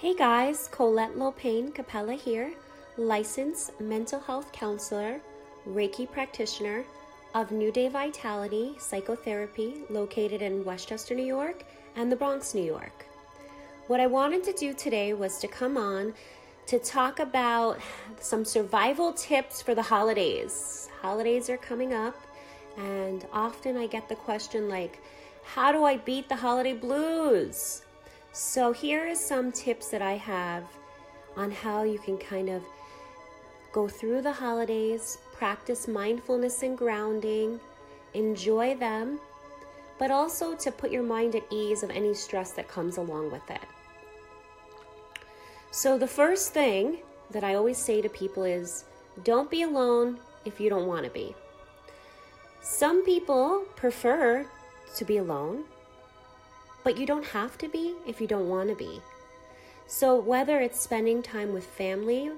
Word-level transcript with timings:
Hey 0.00 0.14
guys, 0.14 0.68
Colette 0.70 1.16
Lopain 1.16 1.74
Capella 1.74 2.14
here, 2.14 2.52
licensed 2.96 3.80
mental 3.80 4.20
health 4.20 4.52
counselor, 4.52 5.20
Reiki 5.68 6.08
practitioner 6.08 6.84
of 7.34 7.50
New 7.50 7.72
Day 7.72 7.88
Vitality 7.88 8.76
Psychotherapy 8.78 9.82
located 9.90 10.40
in 10.40 10.64
Westchester, 10.64 11.16
New 11.16 11.26
York 11.26 11.64
and 11.96 12.12
the 12.12 12.14
Bronx, 12.14 12.54
New 12.54 12.62
York. 12.62 13.06
What 13.88 13.98
I 13.98 14.06
wanted 14.06 14.44
to 14.44 14.52
do 14.52 14.72
today 14.72 15.14
was 15.14 15.40
to 15.40 15.48
come 15.48 15.76
on 15.76 16.14
to 16.66 16.78
talk 16.78 17.18
about 17.18 17.80
some 18.20 18.44
survival 18.44 19.12
tips 19.12 19.60
for 19.60 19.74
the 19.74 19.82
holidays. 19.82 20.88
Holidays 21.02 21.50
are 21.50 21.56
coming 21.56 21.92
up, 21.92 22.14
and 22.76 23.26
often 23.32 23.76
I 23.76 23.88
get 23.88 24.08
the 24.08 24.14
question 24.14 24.68
like, 24.68 25.02
how 25.42 25.72
do 25.72 25.82
I 25.82 25.96
beat 25.96 26.28
the 26.28 26.36
holiday 26.36 26.74
blues? 26.74 27.82
So, 28.32 28.72
here 28.72 29.06
is 29.06 29.18
some 29.18 29.50
tips 29.52 29.88
that 29.88 30.02
I 30.02 30.12
have 30.12 30.64
on 31.36 31.50
how 31.50 31.82
you 31.82 31.98
can 31.98 32.18
kind 32.18 32.48
of 32.48 32.62
go 33.72 33.88
through 33.88 34.22
the 34.22 34.32
holidays, 34.32 35.18
practice 35.32 35.88
mindfulness 35.88 36.62
and 36.62 36.76
grounding, 36.76 37.60
enjoy 38.14 38.74
them, 38.76 39.18
but 39.98 40.10
also 40.10 40.54
to 40.56 40.70
put 40.70 40.90
your 40.90 41.02
mind 41.02 41.34
at 41.34 41.52
ease 41.52 41.82
of 41.82 41.90
any 41.90 42.14
stress 42.14 42.52
that 42.52 42.68
comes 42.68 42.96
along 42.96 43.30
with 43.30 43.50
it. 43.50 43.62
So, 45.70 45.98
the 45.98 46.06
first 46.06 46.52
thing 46.52 46.98
that 47.30 47.44
I 47.44 47.54
always 47.54 47.78
say 47.78 48.00
to 48.00 48.08
people 48.08 48.44
is 48.44 48.84
don't 49.24 49.50
be 49.50 49.62
alone 49.62 50.18
if 50.44 50.60
you 50.60 50.70
don't 50.70 50.86
want 50.86 51.04
to 51.04 51.10
be. 51.10 51.34
Some 52.62 53.04
people 53.04 53.64
prefer 53.76 54.46
to 54.96 55.04
be 55.04 55.18
alone, 55.18 55.64
but 56.88 56.96
you 56.96 57.04
don't 57.04 57.26
have 57.26 57.58
to 57.58 57.68
be 57.68 57.94
if 58.06 58.18
you 58.18 58.26
don't 58.26 58.48
want 58.48 58.70
to 58.70 58.74
be. 58.74 59.02
So, 59.86 60.16
whether 60.16 60.58
it's 60.58 60.80
spending 60.80 61.22
time 61.22 61.52
with 61.52 61.66
family 61.66 62.30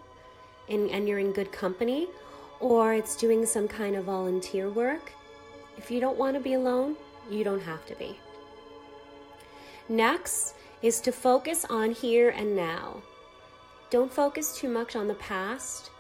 and, 0.69 0.91
and 0.91 1.07
you're 1.07 1.21
in 1.21 1.31
good 1.31 1.53
company, 1.53 2.09
or 2.59 2.93
it's 2.93 3.15
doing 3.15 3.47
some 3.47 3.69
kind 3.69 3.95
of 3.95 4.07
volunteer 4.07 4.69
work, 4.69 5.13
if 5.79 5.89
you 5.89 6.01
don't 6.01 6.19
want 6.19 6.35
to 6.35 6.41
be 6.41 6.55
alone, 6.55 6.97
you 7.31 7.45
don't 7.45 7.63
have 7.63 7.87
to 7.87 7.95
be. 7.95 8.19
Next 9.89 10.57
is 10.83 11.01
to 11.03 11.13
focus 11.13 11.65
on 11.71 11.93
here 11.93 12.31
and 12.31 12.57
now. 12.57 13.03
Don't 13.89 14.13
focus 14.13 14.57
too 14.57 14.69
much 14.69 14.97
on 14.97 15.07
the 15.07 15.15
past 15.15 15.91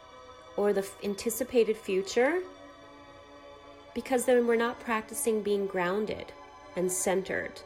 or 0.56 0.72
the 0.72 0.84
anticipated 1.04 1.76
future 1.76 2.40
because 3.94 4.24
then 4.24 4.44
we're 4.44 4.56
not 4.56 4.80
practicing 4.80 5.40
being 5.40 5.68
grounded 5.68 6.32
and 6.74 6.90
centered. 6.90 7.60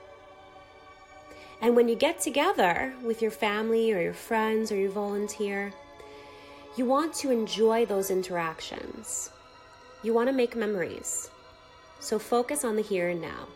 And 1.61 1.77
when 1.77 1.89
you 1.89 1.95
get 1.95 2.21
together 2.21 2.95
with 3.03 3.23
your 3.23 3.31
family 3.31 3.93
or 3.93 4.01
your 4.01 4.15
friends 4.15 4.71
or 4.71 4.77
your 4.77 4.91
volunteer, 4.91 5.73
you 6.77 6.85
want 6.85 7.15
to 7.15 7.31
enjoy 7.31 7.87
those 7.87 8.11
interactions. 8.11 9.31
You 10.03 10.13
want 10.13 10.29
to 10.29 10.35
make 10.35 10.57
memories. 10.57 11.31
So 12.01 12.19
focus 12.19 12.65
on 12.65 12.77
the 12.77 12.83
here 12.83 13.09
and 13.09 13.23
now. 13.23 13.49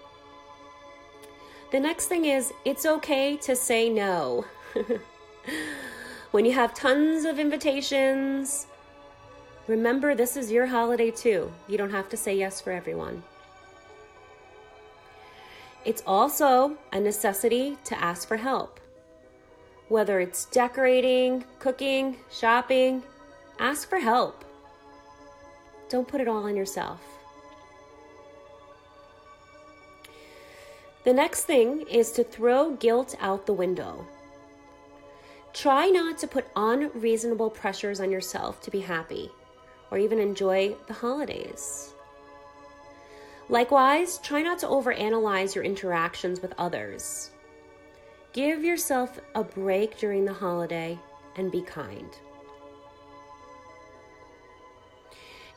The 1.70 1.80
next 1.80 2.06
thing 2.06 2.24
is 2.24 2.52
it's 2.64 2.86
okay 2.86 3.36
to 3.38 3.54
say 3.54 3.90
no. 3.90 4.46
when 6.30 6.46
you 6.46 6.52
have 6.52 6.72
tons 6.72 7.26
of 7.26 7.38
invitations, 7.38 8.66
remember 9.66 10.14
this 10.14 10.36
is 10.36 10.50
your 10.50 10.66
holiday 10.66 11.10
too. 11.10 11.52
You 11.66 11.76
don't 11.76 11.90
have 11.90 12.08
to 12.08 12.16
say 12.16 12.36
yes 12.36 12.60
for 12.60 12.70
everyone. 12.70 13.22
It's 15.84 16.02
also 16.06 16.76
a 16.92 17.00
necessity 17.00 17.78
to 17.84 18.02
ask 18.02 18.28
for 18.28 18.36
help. 18.36 18.80
Whether 19.88 20.20
it's 20.20 20.44
decorating, 20.46 21.44
cooking, 21.58 22.16
shopping, 22.30 23.02
ask 23.58 23.88
for 23.88 23.98
help. 23.98 24.44
Don't 25.88 26.06
put 26.06 26.20
it 26.20 26.28
all 26.28 26.44
on 26.44 26.56
yourself. 26.56 27.00
The 31.04 31.14
next 31.14 31.44
thing 31.44 31.86
is 31.88 32.12
to 32.12 32.24
throw 32.24 32.72
guilt 32.72 33.16
out 33.20 33.46
the 33.46 33.54
window. 33.54 34.06
Try 35.54 35.88
not 35.88 36.18
to 36.18 36.28
put 36.28 36.46
unreasonable 36.54 37.50
pressures 37.50 38.00
on 38.00 38.10
yourself 38.10 38.60
to 38.60 38.70
be 38.70 38.80
happy 38.80 39.30
or 39.90 39.98
even 39.98 40.18
enjoy 40.18 40.74
the 40.86 40.92
holidays. 40.92 41.94
Likewise, 43.50 44.18
try 44.18 44.42
not 44.42 44.58
to 44.58 44.66
overanalyze 44.66 45.54
your 45.54 45.64
interactions 45.64 46.42
with 46.42 46.52
others. 46.58 47.30
Give 48.34 48.62
yourself 48.62 49.18
a 49.34 49.42
break 49.42 49.98
during 49.98 50.26
the 50.26 50.32
holiday 50.34 50.98
and 51.36 51.50
be 51.50 51.62
kind. 51.62 52.10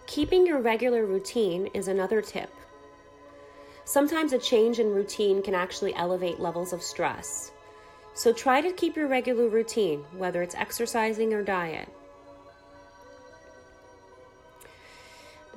Keeping 0.08 0.48
your 0.48 0.62
regular 0.62 1.06
routine 1.06 1.68
is 1.74 1.90
another 1.90 2.22
tip. 2.22 2.50
Sometimes 3.84 4.32
a 4.32 4.40
change 4.40 4.80
in 4.80 4.94
routine 4.94 5.42
can 5.42 5.54
actually 5.54 5.94
elevate 5.96 6.40
levels 6.40 6.72
of 6.72 6.82
stress. 6.82 7.52
So 8.14 8.32
try 8.32 8.62
to 8.62 8.72
keep 8.72 8.96
your 8.96 9.08
regular 9.08 9.48
routine, 9.48 10.06
whether 10.18 10.42
it's 10.42 10.56
exercising 10.56 11.34
or 11.34 11.44
diet. 11.44 11.90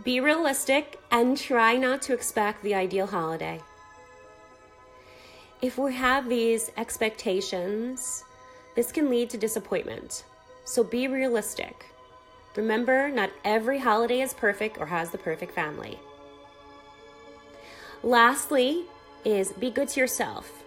Be 0.05 0.21
realistic 0.21 1.01
and 1.11 1.35
try 1.35 1.77
not 1.77 2.03
to 2.03 2.13
expect 2.13 2.63
the 2.63 2.75
ideal 2.75 3.07
holiday. 3.07 3.63
If 5.63 5.79
we 5.79 5.95
have 5.95 6.29
these 6.29 6.71
expectations, 6.77 8.23
this 8.77 8.93
can 8.93 9.09
lead 9.09 9.31
to 9.31 9.39
disappointment. 9.39 10.25
So 10.65 10.85
be 10.85 11.09
realistic. 11.09 11.87
Remember, 12.55 13.09
not 13.09 13.31
every 13.47 13.79
holiday 13.79 14.21
is 14.21 14.35
perfect 14.35 14.77
or 14.79 14.85
has 14.87 15.11
the 15.11 15.17
perfect 15.17 15.55
family. 15.55 15.99
Lastly, 18.03 18.85
is 19.25 19.53
be 19.53 19.71
good 19.71 19.89
to 19.89 20.01
yourself. 20.01 20.65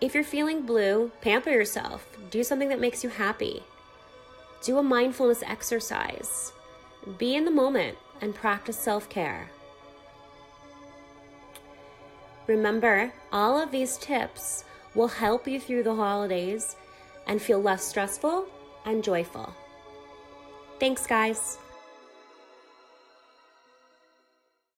If 0.00 0.14
you're 0.14 0.24
feeling 0.24 0.62
blue, 0.62 1.10
pamper 1.20 1.50
yourself. 1.50 2.16
Do 2.30 2.42
something 2.42 2.70
that 2.70 2.80
makes 2.80 3.04
you 3.04 3.10
happy. 3.10 3.62
Do 4.62 4.78
a 4.78 4.82
mindfulness 4.82 5.42
exercise. 5.42 6.52
Be 7.18 7.34
in 7.34 7.44
the 7.44 7.50
moment 7.50 7.98
and 8.20 8.34
practice 8.34 8.78
self 8.78 9.08
care. 9.08 9.50
Remember, 12.46 13.12
all 13.30 13.60
of 13.60 13.70
these 13.70 13.98
tips 13.98 14.64
will 14.94 15.08
help 15.08 15.46
you 15.46 15.60
through 15.60 15.82
the 15.82 15.94
holidays 15.94 16.76
and 17.26 17.40
feel 17.40 17.60
less 17.60 17.84
stressful 17.84 18.46
and 18.86 19.04
joyful. 19.04 19.54
Thanks, 20.80 21.06
guys. 21.06 21.58